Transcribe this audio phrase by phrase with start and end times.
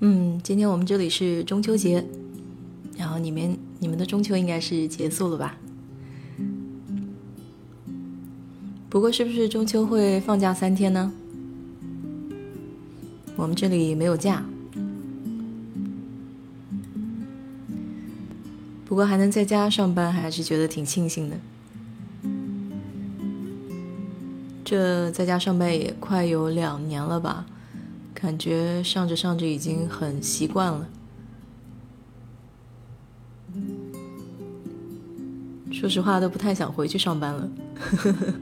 [0.00, 2.04] 嗯，今天我们这里是中秋节，
[2.96, 5.56] 然后你们你们的中秋应该是结束了吧？
[8.88, 11.12] 不过是不是中秋会放假三天呢？
[13.34, 14.44] 我们这里没有假，
[18.84, 21.36] 不过还能在家上班，还是觉得挺庆幸的。
[24.64, 27.44] 这在家上班也快有两年了吧？
[28.20, 30.88] 感觉上着上着已经很习惯了。
[35.70, 37.48] 说实话，都不太想回去上班了。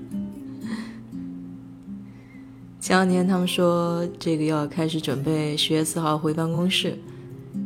[2.80, 6.98] 前两天他们说这个要开始准备十月四号回办公室，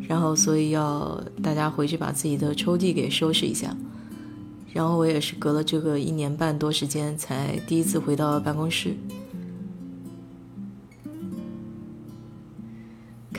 [0.08, 3.76] 然后所以要大家回去把自己的抽屉给收拾一下。
[4.72, 8.96] 然后我也是隔了这个一年半多时间才第一次回到办公室。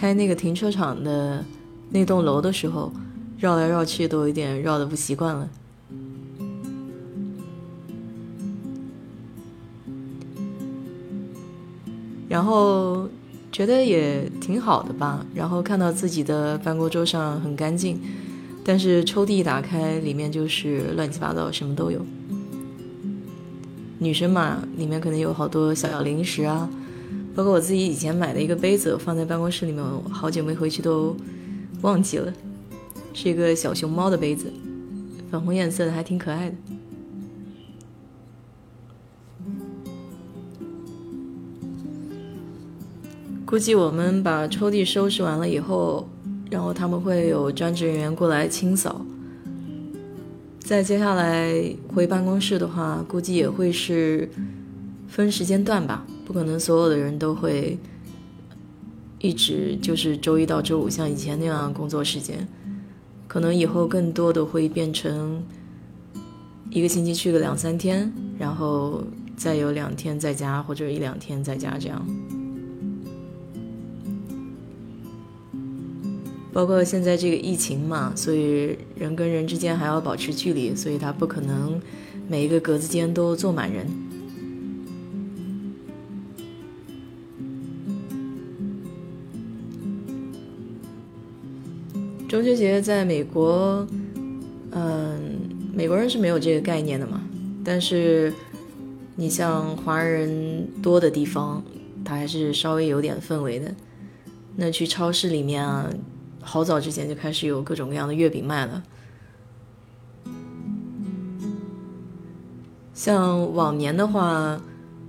[0.01, 1.45] 开那个停车场的
[1.91, 2.91] 那栋楼的时候，
[3.37, 5.47] 绕来绕去都有点绕的不习惯了。
[12.27, 13.07] 然后
[13.51, 15.23] 觉得也挺好的吧。
[15.35, 18.01] 然后看到自己的办公桌上很干净，
[18.65, 22.03] 但是抽屉一打开，里面就是乱七八糟，什么都有。
[23.99, 26.67] 女生嘛，里面可能有好多小小零食啊。
[27.35, 31.15] 包括我自己以前买的一个杯子，放在办公室里面，我好久没回去都
[31.81, 32.33] 忘记了，
[33.13, 34.51] 是一个小熊猫的杯子，
[35.29, 36.55] 粉红颜色的，还挺可爱的。
[43.45, 46.07] 估计我们把抽屉收拾完了以后，
[46.49, 49.05] 然后他们会有专职人员过来清扫。
[50.59, 51.51] 再接下来
[51.93, 54.29] 回办公室的话，估计也会是
[55.11, 56.07] 分时间段吧。
[56.25, 57.77] 不可能所有的人都会
[59.19, 62.47] 一直就是周一到周五像以前那样工作时间，
[63.27, 65.43] 可能以后更多的会变成
[66.69, 69.03] 一个星期去个两三天，然后
[69.35, 72.01] 再有两天在家或者一两天在家这样。
[76.53, 81.81] 包括现在这个疫情嘛，所以人跟人之间还要保持距离，所以他不可能
[82.29, 83.85] 每一个格子间都坐满人。
[92.31, 93.85] 中秋节在美国，
[94.71, 95.19] 嗯，
[95.73, 97.21] 美国人是没有这个概念的嘛。
[97.61, 98.33] 但是，
[99.17, 101.61] 你像华人多的地方，
[102.05, 103.69] 它还是稍微有点氛围的。
[104.55, 105.89] 那去超市里面啊，
[106.39, 108.81] 好早之前就开始有各种各样的月饼卖了。
[112.93, 114.57] 像往年的话，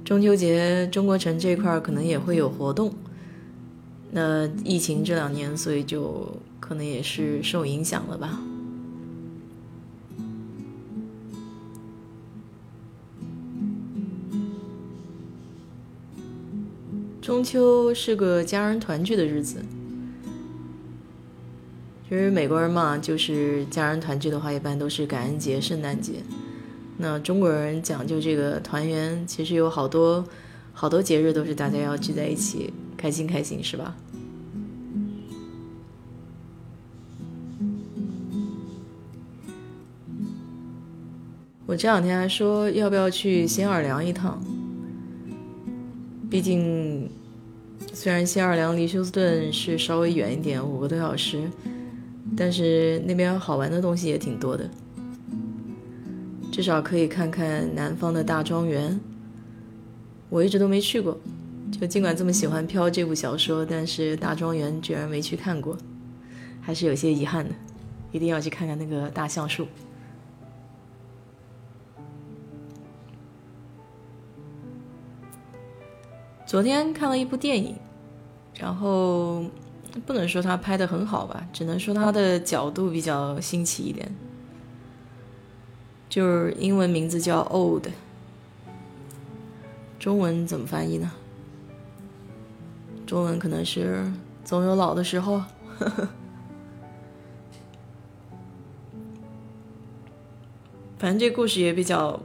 [0.05, 2.93] 中秋节中国城这块可能也会有活动。
[4.11, 6.27] 那疫情这两年，所以就。
[6.73, 8.41] 可能也是受影响了吧。
[17.21, 19.63] 中秋是个家人团聚的日子，
[22.09, 26.23] 其实美国人嘛，就是家人团聚的话，一般都是感恩节、圣诞节。
[26.97, 30.25] 那中国人讲究这个团圆，其实有好多
[30.73, 33.95] 好多节日都是大家要聚在一起，开心开心，是吧？
[41.73, 44.39] 我这两天还说要不要去新奥尔良一趟，
[46.29, 47.11] 毕竟
[47.95, 51.49] 虽然新奥尔良离休斯顿是稍微远一点，五个多小时，
[52.37, 54.69] 但是那边好玩的东西也挺多的，
[56.53, 59.01] 至少可以看看南方的大庄园。
[60.29, 61.19] 我一直都没去过，
[61.81, 65.75] 就尽管这么喜欢《飘》这部小说，但是大庄园居然没去看过，
[66.61, 67.55] 还是有些遗憾的，
[68.13, 69.67] 一定要去看看那个大橡树。
[76.53, 77.75] 昨天看了一部电影，
[78.57, 79.43] 然后
[80.05, 84.15] 不能说他拍的很好吧，只能说他的角度比较新奇一点。
[86.11, 87.87] 就是英文名字叫《Old》，
[89.99, 91.11] 中文怎么翻译呢？
[93.07, 94.13] 中文可能是
[94.45, 95.43] 总有老的时候。
[95.79, 96.09] 呵 呵
[100.99, 102.21] 反正这故事也比较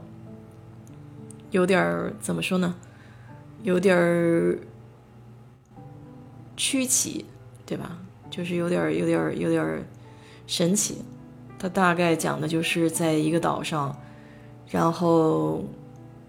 [1.50, 2.74] 有点儿怎么说呢？
[3.62, 4.58] 有点儿
[6.56, 7.24] 曲奇，
[7.66, 7.98] 对吧？
[8.30, 9.82] 就是有点儿、有点儿、有点儿
[10.46, 10.98] 神奇。
[11.58, 13.96] 它大概讲的就是在一个岛上，
[14.68, 15.64] 然后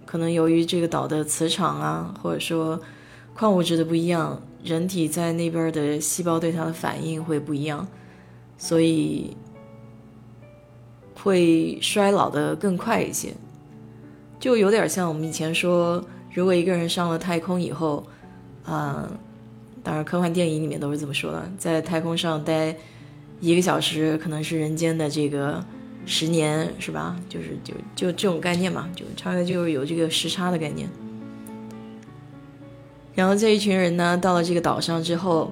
[0.05, 2.81] 可能由于这个岛的磁场啊，或者说
[3.35, 7.87] 矿物质的不一样，人体在那边的细胞对它的反应会不一样，
[8.57, 9.37] 所以
[11.15, 13.33] 会衰老的更快一些。
[14.39, 16.03] 就有点像我们以前说，
[16.39, 18.01] 如果一个人上了太空以后，
[18.63, 19.12] 啊，
[19.83, 22.74] 当然科幻电影里面都是这么说的，在太空上待
[23.41, 25.62] 一个小时，可能是人间的这个
[26.06, 27.19] 十年，是吧？
[27.27, 30.89] 就是就就这种概念嘛，就差不多就是有这个时差的概念。
[33.13, 35.51] 然后这一群人呢，到了这个岛上之后，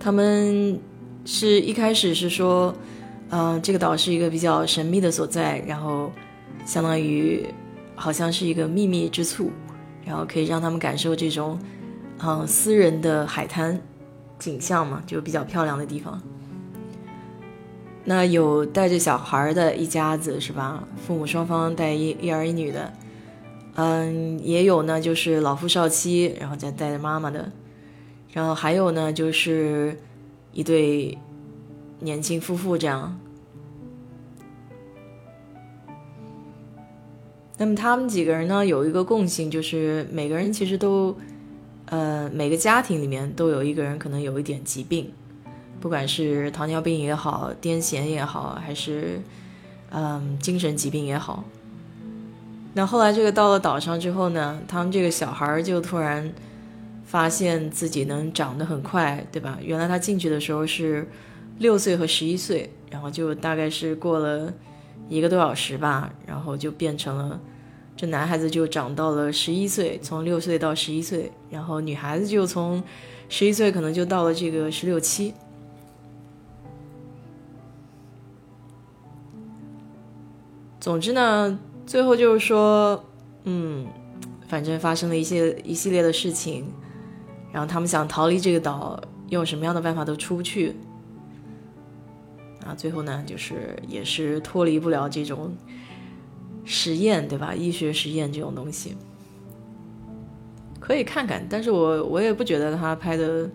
[0.00, 0.80] 他们
[1.26, 2.74] 是一开始是说，
[3.28, 6.10] 嗯，这个岛是一个比较神秘的所在，然后
[6.64, 7.44] 相当于
[7.96, 9.50] 好像是一个秘密之处，
[10.04, 11.58] 然后可以让他们感受这种，
[12.22, 13.80] 嗯，私人的海滩
[14.38, 16.22] 景象嘛，就比较漂亮的地方。
[18.04, 20.86] 那有带着小孩的一家子是吧？
[21.04, 22.92] 父母双方带一一儿一女的。
[23.74, 27.50] 嗯，也有呢，就是老夫少妻，然后再带着妈妈的，
[28.32, 29.98] 然后还有呢，就是
[30.52, 31.18] 一对
[31.98, 33.18] 年轻夫妇这样。
[37.58, 41.16] 那么他们几个人呢，有一个共性，就是每个人其实都，
[41.86, 45.10] 呃，每个家庭里面都有一个人可能有一点疾病，
[45.80, 49.20] 不管是糖尿病也好，癫痫也好，还是
[49.90, 51.44] 嗯精神疾病也好。
[52.74, 56.30] 那后来这个到了岛上之后呢，他们这个小孩就突然
[57.06, 59.58] 发现自己能长得很快，对吧？
[59.62, 61.08] 原来他进去的时候是
[61.58, 64.52] 六岁和十一岁，然后就大概是过了
[65.08, 67.40] 一个多小时吧，然后就变成了
[67.96, 72.82] 这男孩子就长到了十一岁，从六岁到十一岁，然后女孩子就从
[73.28, 75.34] 十一岁可能就到了这个十六七。
[80.80, 81.58] 总之呢。
[81.86, 83.00] 最后就是说，
[83.44, 83.86] 嗯，
[84.48, 86.66] 反正发生了一些一系列的事情，
[87.52, 90.74] 然后他们想逃离这个岛，用什么样的办法都出不去。
[92.66, 95.54] 啊，最后呢，就是也是脱离不了这种
[96.64, 97.54] 实验，对吧？
[97.54, 98.96] 医学实验这种东西，
[100.80, 103.48] 可以看看，但是我我也不觉得他拍的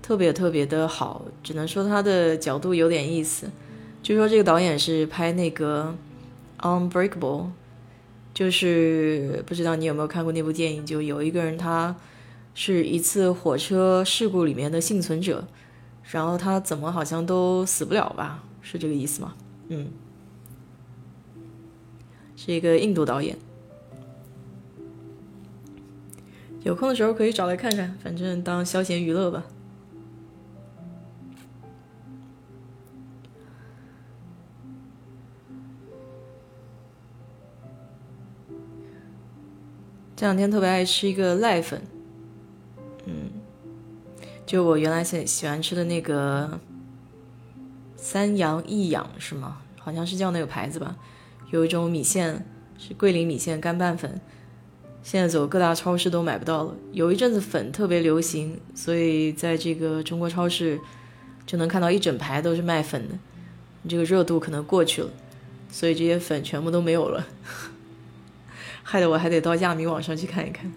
[0.00, 3.50] 特别特别的好，只能说他的角度有点意思。
[4.02, 5.94] 据说这个导演是拍那个。
[6.62, 7.46] Unbreakable，
[8.34, 10.84] 就是不知道你有没有看过那部电影？
[10.84, 11.96] 就有一个人，他
[12.52, 15.48] 是一次火车事故里面的幸存者，
[16.12, 18.42] 然后他怎么好像都死不了吧？
[18.62, 19.34] 是这个意思吗？
[19.68, 19.90] 嗯，
[22.36, 23.38] 是一个印度导演，
[26.62, 29.44] 有空的时候可以找来看看，反正当消闲娱乐吧。
[40.16, 41.80] 这两天特别爱吃一个濑粉，
[43.06, 43.30] 嗯，
[44.50, 46.58] 就我原来喜喜欢吃的那个
[47.94, 49.58] 三阳益养是吗？
[49.78, 50.96] 好像是叫那个牌子吧。
[51.52, 52.44] 有一种米线
[52.76, 54.20] 是桂林米线干拌粉，
[55.04, 56.74] 现在走各大超市都买不到了。
[56.90, 60.80] 有一阵子粉特别流行，所以在这个中国超市
[61.46, 63.14] 就能看到一整排都是卖粉的。
[63.88, 65.10] 这个热度可能过去了，
[65.70, 67.24] 所以这些粉全部都没有了。
[68.82, 70.72] 害得我还得到亚米网上去看一看，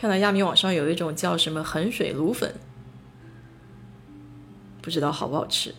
[0.00, 2.54] 看到亚米网上有一种叫什么衡水卤粉，
[4.80, 5.74] 不知道好不好吃。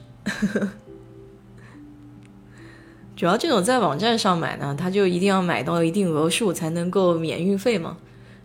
[3.15, 7.97] 主要这种在网站上买呢，它就一定要买到一定额数才能够免运费嘛。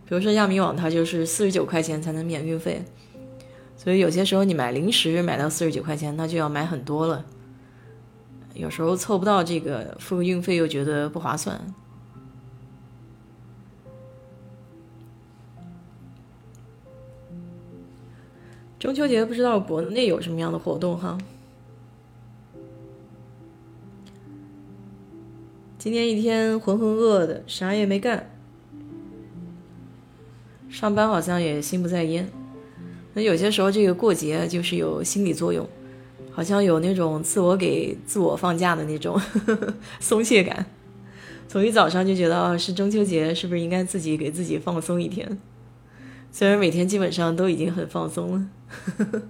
[0.07, 2.83] 比如说亚米网，它就是四十九块钱才能免运费，
[3.75, 7.23] 所以有些时候你买零食买到四十九块钱，那就要买很多了。
[8.55, 11.61] 有时候凑不到这个付运费又觉得不划算。
[18.79, 21.17] 中秋节不知道国内有什么样的活动哈。
[25.79, 28.29] 今天一天浑浑噩噩的，啥也没干，
[30.69, 32.29] 上班好像也心不在焉。
[33.13, 35.67] 那有些时候这个过节就是有心理作用。
[36.31, 40.63] 好像有那种自我给自我放假的那种呵 呵松懈感，
[41.47, 45.35] 从一早上就觉得是中秋节，是不是应该自己给自己放松一天？
[46.31, 48.47] 虽然每天基本上都已经很放松了。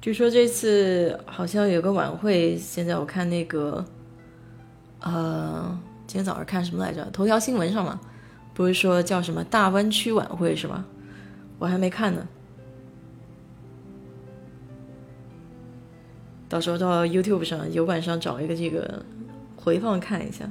[0.00, 3.84] 据说这次好像有个晚会，现在我看那个，
[5.00, 7.04] 呃，今天早上看什么来着？
[7.10, 8.00] 头条新闻上嘛，
[8.54, 10.84] 不是说叫什么大湾区晚会是吧？
[11.58, 12.26] 我还没看呢，
[16.48, 19.04] 到时候到 YouTube 上油管上找一个这个
[19.56, 20.50] 回放看一下。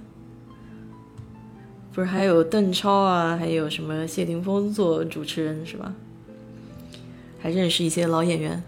[1.94, 5.96] 不是还有邓超啊，还有什么谢霆锋做主持人是吧？
[7.40, 8.62] 还认识一些老演员。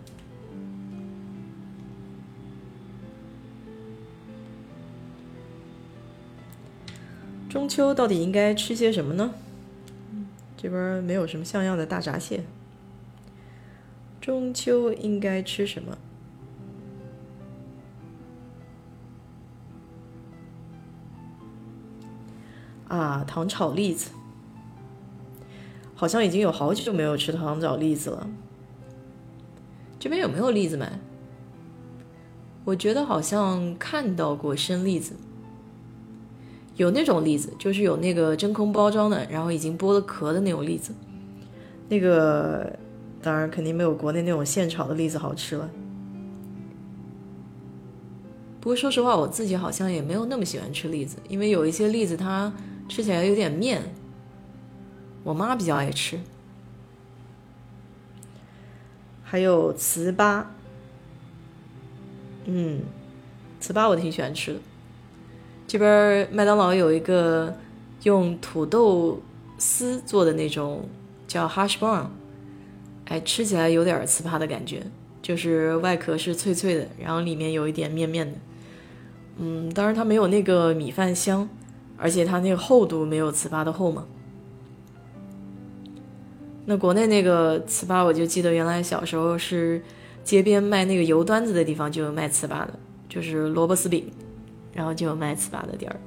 [7.47, 9.31] 中秋到底应该吃些什么呢？
[10.57, 12.43] 这边没有什么像样的大闸蟹。
[14.19, 15.97] 中秋应该吃什么？
[22.89, 24.11] 啊，糖炒栗子，
[25.95, 28.27] 好像已经有好久没有吃糖炒栗子了。
[29.97, 30.99] 这边有没有栗子卖？
[32.65, 35.13] 我觉得好像看到过生栗子。
[36.75, 40.93] 有那种栗子，就是有那个真空包装的，然后已经剥了壳的那种栗子。
[41.89, 42.71] 那个
[43.21, 45.69] 当然肯定没有国内那种现炒的栗子好吃了。
[48.61, 52.53] 不过说实话，我自己好像也没有那么喜欢吃栗子，因为有一些栗子它
[52.89, 53.81] 吃起来有点面。
[55.23, 56.19] 我妈比较爱吃。
[59.23, 60.43] 还有糍粑，
[62.45, 62.81] 嗯，
[63.61, 64.59] 糍粑我挺喜欢吃的。
[65.67, 67.55] 这边麦当劳有一个
[68.01, 69.21] 用土豆
[69.59, 70.89] 丝做的那种
[71.27, 72.07] 叫 hash brown，
[73.05, 74.81] 哎，吃起来有点糍粑的感觉，
[75.21, 78.35] 就是外壳是脆脆的，然后里面有一点面面的。
[79.37, 81.47] 嗯，当然它没有那个米饭香，
[81.99, 84.05] 而且它那个厚度没有糍粑的厚嘛。
[86.65, 89.81] 那国内那个糍粑，我就记得原来小时候是
[90.23, 94.05] 街边卖那个油端子的地方就有卖糍粑的，就是萝卜丝饼。
[94.71, 95.99] 然后就有卖糍粑的店儿。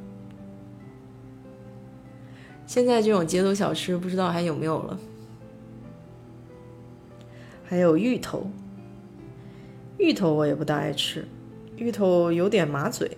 [2.64, 4.98] 现在这种街头小吃不知道还有没有了。
[7.64, 8.48] 还有芋头，
[9.98, 11.26] 芋头我也不大爱吃，
[11.76, 13.10] 芋头有点麻嘴。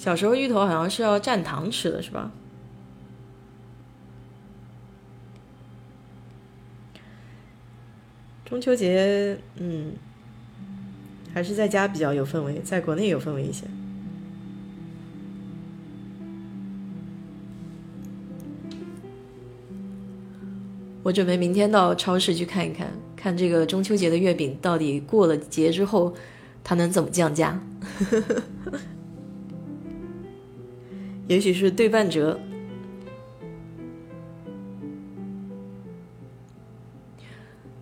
[0.00, 2.30] 小时候芋头好像是要蘸糖吃的，是吧？
[8.46, 9.92] 中秋节，嗯。
[11.34, 13.66] 还是在家比较有氛围，在国内有氛围一些。
[21.02, 26.14] 我准备明天到超市去看一看，看这个中秋节的月饼到底过了节之后，
[26.64, 27.60] 它能怎么降价？
[31.30, 32.36] 也许是对半折。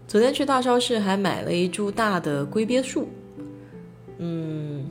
[0.06, 3.08] 昨天去大超市还买了一株大的龟鳖树。
[4.18, 4.84] 嗯，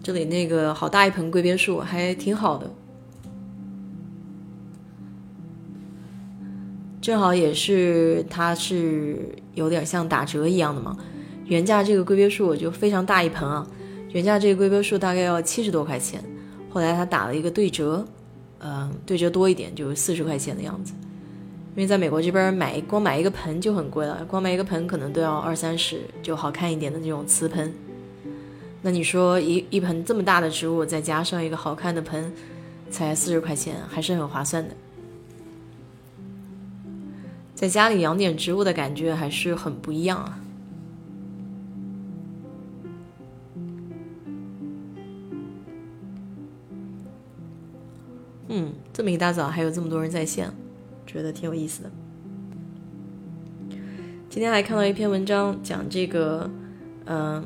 [0.00, 2.70] 这里那个好大一盆龟鳖树，还挺好的。
[7.00, 10.96] 正好也是，它是有点像打折一样的嘛。
[11.46, 13.66] 原价这个龟鳖树我就非常大一盆啊，
[14.12, 16.22] 原价这个龟鳖树大概要七十多块钱，
[16.74, 18.04] 后来他打了一个对折，
[18.58, 20.92] 嗯，对折多一点，就是四十块钱的样子。
[21.76, 27.72] 因为在美国这边买光买一个盆就很贵了，光买一个盆可能都要二三十，就好看一点的那种瓷盆。
[28.82, 32.32] 那你说一一盆这么大的植物，再加上一个好看的盆，
[32.90, 34.74] 才四十块钱，还是很划算的。
[37.54, 40.40] 在家里养点植物的感觉还是很不一样啊。
[48.48, 50.50] 嗯，这么一大早还有这么多人在线，
[51.06, 51.90] 觉得挺有意思的。
[54.28, 56.50] 今天还看到一篇文章，讲这个，
[57.06, 57.44] 嗯。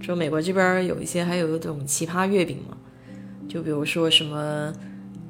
[0.00, 2.76] 说美国这边有一些还有一种奇葩月饼嘛，
[3.48, 4.70] 就比如说什么，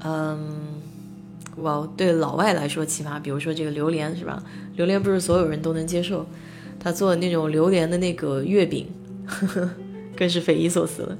[0.00, 0.82] 嗯，
[1.58, 4.42] 哇，对老外来说奇葩，比如说这个榴莲是吧？
[4.74, 6.26] 榴莲不是所有人都能接受，
[6.80, 8.88] 他做的那种榴莲的那个月饼，
[9.26, 9.70] 呵 呵
[10.16, 11.16] 更是匪夷所思了。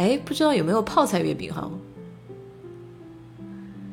[0.00, 1.70] 哎，不知道有没有泡菜月饼哈？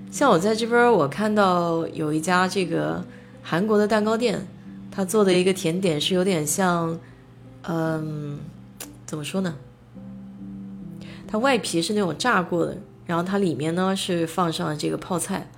[0.09, 3.03] 像我在这边，我看到有一家这个。
[3.49, 4.45] 韩国的蛋糕店，
[4.91, 6.99] 他做的一个甜点是有点像，
[7.61, 8.39] 嗯，
[9.05, 9.55] 怎么说呢？
[11.25, 15.49] 它外皮是那种炸过的，然后它里面呢是放上了这个泡菜，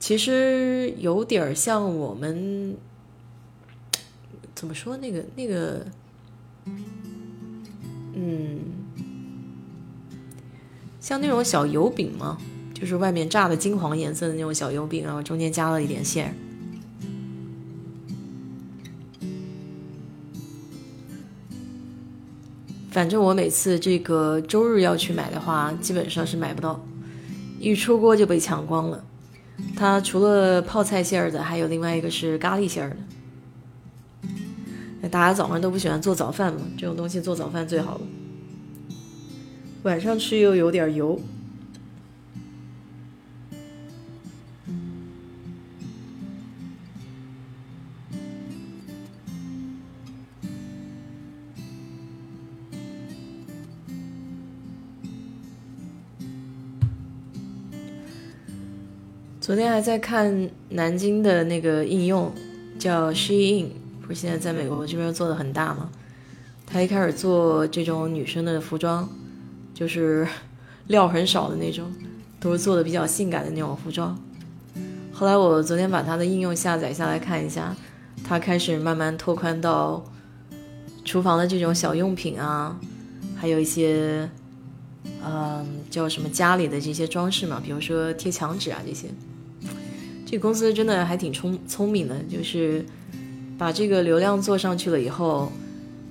[0.00, 2.76] 其实有点像我们
[4.52, 5.86] 怎么说那个那个，
[8.14, 8.58] 嗯，
[11.02, 12.38] 像那种小油饼吗？
[12.72, 16.34] 就是外面炸的金黄颜色的那种小油饼然后中间加了一点馅儿。
[22.92, 26.80] 反正我每次这个周日要去买的话基本上是买不到
[27.58, 29.04] 一出锅就被抢光了。
[29.76, 32.96] 它除了泡菜馅儿的还有另外一个是咖喱馅儿
[35.02, 35.08] 的。
[35.08, 38.02] 大家早上都不喜欢做早饭嘛这种东西做早饭最好了。
[39.82, 41.20] 晚上吃又有点油。
[59.40, 62.32] 昨天还在看南京的那个应用，
[62.78, 63.66] 叫 Shein，
[64.00, 65.90] 不是现在在美国这边做的很大吗？
[66.64, 69.06] 他一开始做这种女生的服装，
[69.74, 70.26] 就是
[70.88, 71.90] 料很少的那种，
[72.40, 74.18] 都是做的比较性感的那种服装。
[75.12, 77.74] 后来我昨天把它的应用下载下来看一下，
[78.24, 80.04] 它开始慢慢拓宽到
[81.04, 82.78] 厨房的这种小用品啊，
[83.36, 84.28] 还有一些，
[85.24, 89.08] 嗯，叫什么家里的这些装饰嘛，比如说贴墙纸啊这些。
[90.26, 92.84] 这公司真的还挺聪聪明的，就是
[93.58, 95.52] 把这个流量做上去了以后，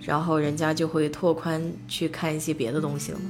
[0.01, 3.25] 然后人家就会拓宽去看一些别的东西了嘛。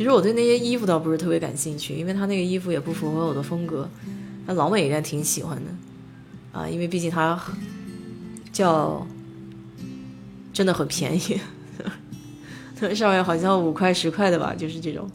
[0.00, 3.86] 其实我对那些衣服倒不是特别感兴趣，因为他那个衣服也不符合我的风格。
[4.46, 7.38] 那老美应该挺喜欢的啊，因为毕竟它
[8.50, 9.06] 叫
[10.54, 11.38] 真的很便宜，
[12.94, 15.06] 上面好像五块十块的吧，就是这种。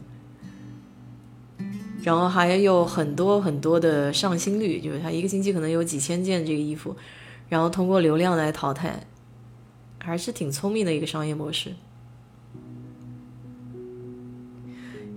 [2.04, 6.94] 然后还有很多很多的上新率，就是他一个星期可能有几千件这个衣服，
[7.48, 9.04] 然后通过流量来淘汰，
[9.98, 11.74] 还是挺聪明的一个商业模式。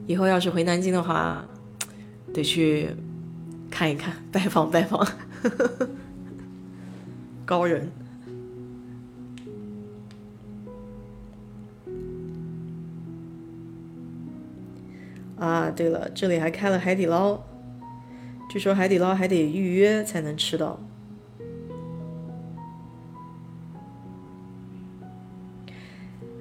[0.10, 1.46] 以后要是回南京的话，
[2.34, 2.90] 得去
[3.70, 5.08] 看一看， 拜访拜访
[7.46, 7.92] 高人。
[15.38, 17.40] 啊，对了，这里还开了海底捞，
[18.50, 20.80] 据说海底捞还得预约才能吃到。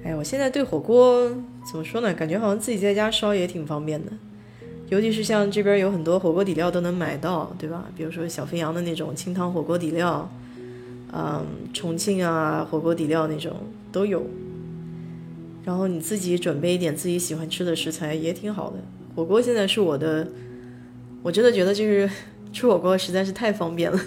[0.03, 1.31] 哎，我现在对火锅
[1.69, 2.11] 怎么说呢？
[2.15, 4.11] 感觉好像自己在家烧也挺方便的，
[4.87, 7.85] 尤其是像这边有很多火锅底料都能买到，对吧？
[7.95, 10.27] 比如说小肥羊的那种清汤火锅底料，
[11.13, 13.55] 嗯，重庆啊火锅底料那种
[13.91, 14.25] 都有。
[15.63, 18.77] 然后你自己准备一点自己喜欢吃的食材也挺好的。
[19.15, 20.27] 火锅现在是我的，
[21.21, 22.09] 我真的觉得就是
[22.51, 23.99] 吃火锅实在是太方便了。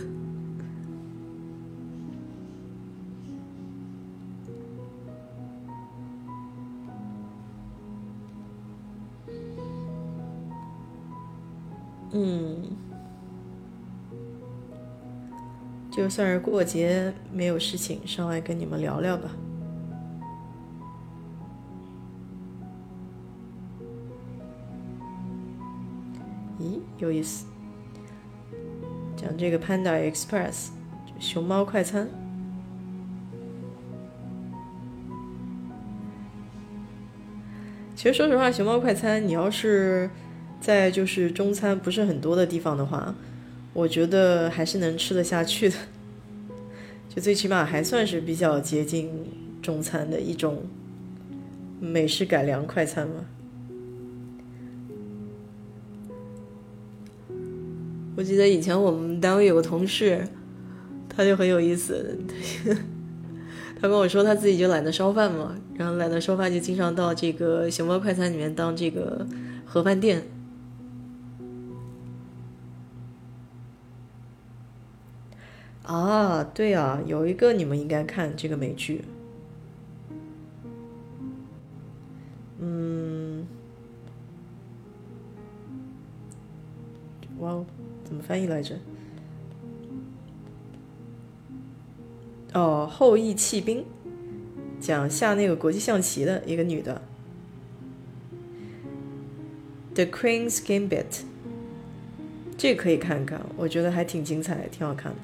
[12.13, 12.63] 嗯，
[15.91, 19.31] 就算是过节没有事情，上来跟你们聊聊吧。
[26.61, 27.47] 咦有意思，
[29.17, 30.69] 讲这个 Panda Express，
[31.19, 32.07] 熊猫快餐。
[37.95, 40.11] 其实说实话，熊猫快餐，你要是
[40.63, 43.13] 在就是中餐不是很多的地方的话，
[43.73, 45.75] 我觉得还是能吃得下去的。
[47.13, 49.11] 就最起码还算是比较接近
[49.61, 50.63] 中餐的一种
[51.81, 53.15] 美式改良快餐嘛。
[58.15, 60.25] 我记得以前我们单位有个同事，
[61.09, 62.17] 他就很有意思。
[63.81, 69.27] 他跟我说他自己就懒得烧饭嘛，然后懒得烧饭就经常到这个熊猫快餐里面当这个
[69.65, 70.23] 盒饭店。
[75.93, 79.05] 啊，对啊，有一个你们应该看这个美剧。
[82.59, 83.47] 嗯，
[87.39, 87.67] 哇哦。
[88.05, 88.79] 怎么翻译来着？
[92.53, 93.85] 哦，后羿弃兵，
[94.79, 97.01] 讲下那个国际象棋的一个女的。
[99.95, 101.23] The Queen's Gambit，
[102.57, 105.19] 这个可以看看，我觉得还挺精彩，挺好看的。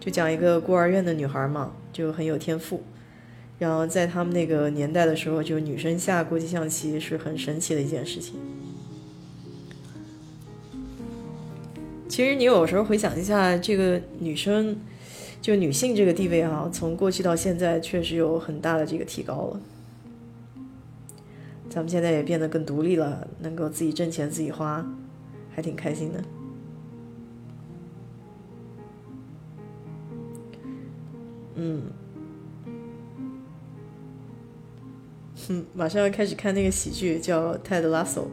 [0.00, 2.82] 就讲一个孤儿院的女孩嘛，就很有天赋，
[3.58, 8.40] 然后在他们那个年代的时候，就女生下国际象棋是很神奇的一件事情。
[12.08, 14.76] 其实你有时候回想一下，这个女生，
[15.42, 19.60] 就女性这个地位啊，从过去到现在确实有很大的这个提高了。
[21.68, 24.84] 咱们现在也变得更独立了，能够自己挣钱自己花，
[25.54, 26.24] 还挺开心的。
[31.62, 31.82] 嗯，
[35.46, 38.24] 哼，马上要开始看那个喜剧，叫《泰德拉索》，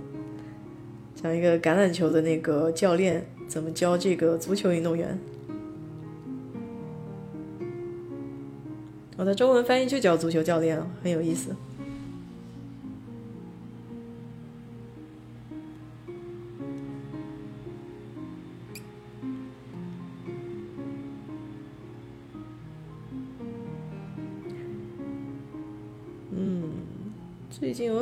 [1.22, 5.20] 讲一个橄榄球的那个教练怎么教这个足球运动员。
[9.18, 11.54] 我的中文翻译就叫足球教练，很有意思。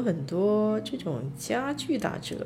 [0.05, 2.45] 很多这种家具打折。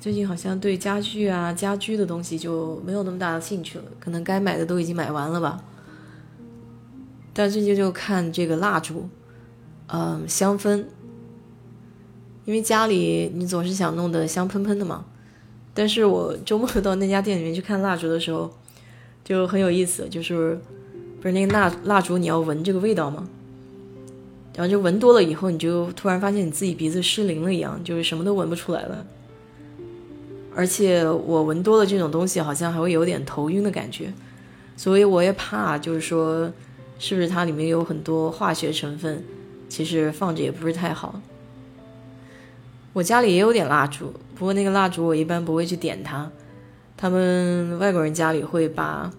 [0.00, 5.62] 最近好像对家具啊、家居的东西就没有那么大的兴趣了，可能该买的都已经买完了吧。
[7.34, 9.10] 但最近就看这个蜡烛，
[9.88, 10.86] 嗯，香氛，
[12.46, 15.04] 因为家里你总是想弄得香喷喷的嘛。
[15.74, 18.50] 但是我周末到那家店里面去看蜡烛的时候，
[19.24, 20.58] 就很有意思，就是
[21.20, 23.28] 不是那个蜡蜡烛你要闻这个味道吗？
[24.56, 29.06] 然后就闻多了以后，你就突然发现你自己鼻子失灵了一样，就是什么都闻不出来了。
[30.54, 34.12] 而且我闻多了这种东西，好像还会有点头晕的感觉，
[34.76, 36.50] 所以我也怕，就是说，
[36.98, 39.24] 是不是它里面有很多化学成分，
[39.68, 41.22] 其实放着也不是太好。
[42.92, 46.30] 我家里也有点蜡烛，不过那个蜡烛我一般不会去点它。
[47.00, 49.10] 他们外国人家里会把，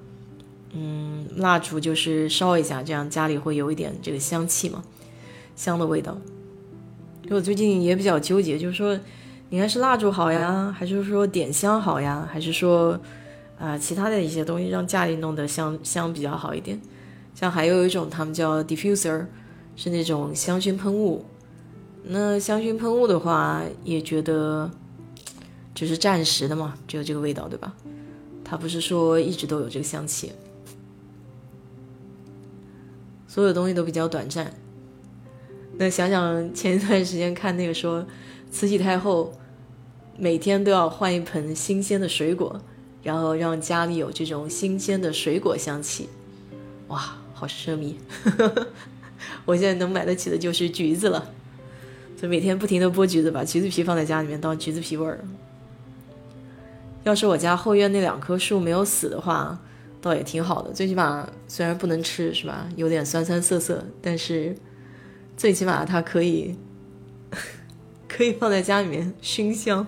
[0.74, 4.84] 嗯，蜡烛就是烧一下，这样家里会有一点这个香气嘛，
[5.56, 6.16] 香的味道。
[7.32, 9.00] 我最近也比较纠结，就是说。
[9.50, 12.98] 应该是蜡烛好呀，还是说点香好呀，还是说，
[13.60, 16.80] 啊，其他的一些东西让家里弄得香香比较好一点？
[17.36, 19.26] 像还有一种他们叫 diffuser，
[19.76, 21.26] 是那种香薰喷雾。
[22.06, 24.72] 那香薰喷雾的话，也觉得
[25.74, 27.74] 只是暂时的嘛，只有这个味道，对吧？
[28.44, 30.32] 它不是说一直都有这个香气。
[33.28, 34.54] 所有东西都比较短暂。
[35.78, 38.06] 那想想前一段时间看那个说，
[38.52, 39.34] 慈禧太后。
[40.18, 42.62] 每天都要换一盆新鲜的水果，
[43.02, 46.08] 然后让家里有这种新鲜的水果香气，
[46.90, 47.96] 哇，好奢靡！
[49.46, 51.32] 我现在能买得起的就是橘子了，
[52.22, 55.24] 就每天不停的剥橘子，把橘子皮放在家里面当橘子皮味儿。
[57.04, 59.60] 要是我家后院那两棵树没有死的话，
[60.00, 64.56] 倒也挺好的，最起码虽然不能吃是吧，有点酸酸涩涩，但是
[65.36, 66.56] 最起码它可以
[68.08, 69.86] 可以放在家里面熏香。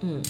[0.00, 0.22] 嗯，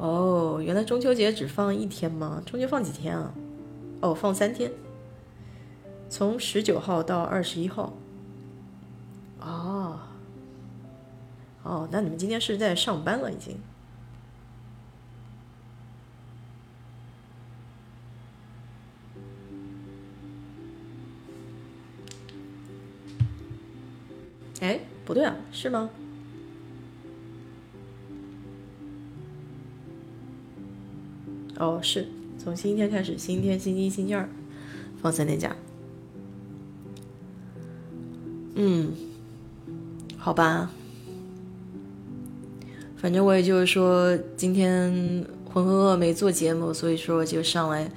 [0.00, 2.42] 哦，原来中秋节只放一天吗？
[2.46, 3.34] 中秋放几天啊？
[4.00, 4.72] 哦，放三天，
[6.08, 7.92] 从十九号到二十一号。
[9.40, 10.00] 哦，
[11.62, 13.60] 哦，那你们今天是在上班了已经？
[24.62, 25.90] 哎，不对啊，是吗？
[31.60, 34.28] 哦，是从星期天开始，星期天、星期一、星期二
[35.00, 35.54] 放三天假。
[38.54, 38.92] 嗯，
[40.16, 40.70] 好吧，
[42.96, 44.90] 反正我也就是说，今天
[45.44, 47.90] 浑浑噩噩没做节目，所以说就上来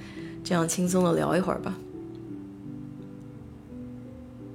[0.44, 1.74] 这样轻松的聊一会儿吧。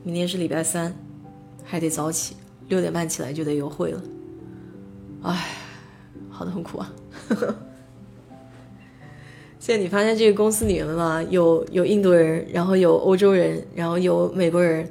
[0.04, 0.96] 明天是礼拜三。
[1.72, 2.36] 还得早起，
[2.68, 4.02] 六点半起来就得游会了。
[5.22, 5.50] 唉，
[6.28, 6.92] 好痛苦啊！
[7.28, 7.56] 呵 呵
[9.60, 14.90] 现在你发现这个公司里面嘛，有有印度人，然后有欧洲人，然后有美国人，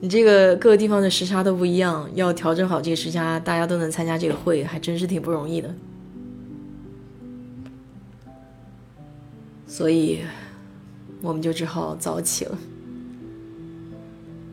[0.00, 5.72] 你这个各个地方的时差都不一样，要调整好这个时差，大家都能参加这个会，还真是挺不容易的。
[9.68, 10.18] 所以，
[11.22, 12.58] 我们就只好早起了。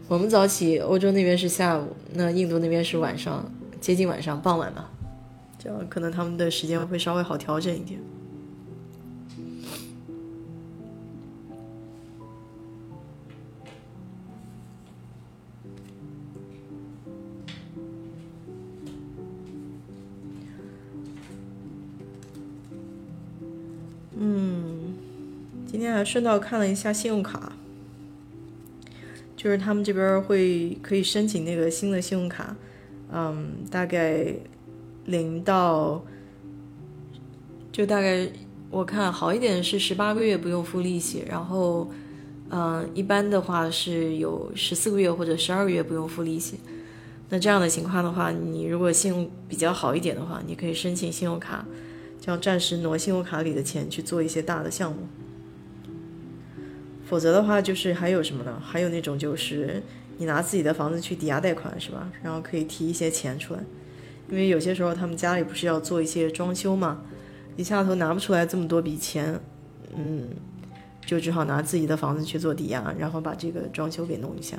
[0.08, 4.90] 我们早起，欧洲那边是下午，那印度那边是晚上，接近晚上，傍晚吧，
[5.58, 8.00] 这样可能他们的时间会稍微好调整一点。
[26.00, 27.52] 还顺道看了一下信用卡。
[29.36, 32.56] 就是他们这边会可以申请那个新的信用卡，
[33.10, 34.34] 嗯，大概
[35.06, 36.04] 零到
[37.72, 38.30] 就大概
[38.70, 41.90] 我看好一点是十八个月不用付利息，然后，
[42.50, 46.60] 嗯，一般的话是有十四个月或者十二个月不用付利息。
[47.30, 51.66] 那这样的情况的话，你如果信用比较好一点的话，你可以申请信用卡，
[52.20, 55.08] 这样暂时挪信用卡里的钱去做一些大的项目。
[57.10, 58.62] 否则的话，就是还有什么呢？
[58.64, 59.82] 还有那种就是
[60.20, 62.08] 你拿自己的房子去抵押贷款，是吧？
[62.22, 63.60] 然后可以提一些钱出来，
[64.30, 67.02] 因为有些时候他们家里不是要做一些装修嘛，
[67.58, 69.40] 一下头拿不出来这么多笔钱，
[69.96, 70.28] 嗯，
[71.04, 74.56] 就只好拿自己的房子去做抵押，然后把这个装修给弄一下。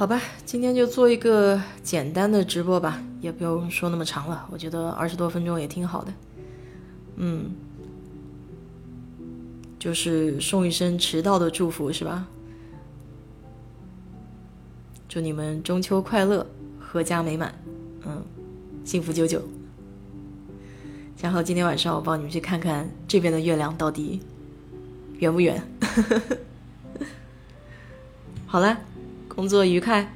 [0.00, 4.48] 好吧，今天就做一个简单的直播吧，也不用说那么长了。
[4.50, 6.12] 我觉得二十多分钟也挺好的。
[7.16, 7.50] 嗯，
[9.78, 12.26] 就是送一声迟到的祝福，是吧？
[15.06, 16.46] 祝你们中秋快乐，
[16.80, 17.54] 阖家美满，
[18.06, 18.24] 嗯，
[18.86, 19.42] 幸福久久。
[21.20, 24.22] 然后今天晚上我帮你们去看看这边的月亮到底
[25.18, 25.62] 圆不圆。
[28.48, 28.78] 好了。
[29.40, 30.06] 工作愉快，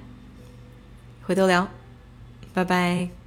[1.26, 1.66] 回头聊，
[2.52, 3.23] 拜拜。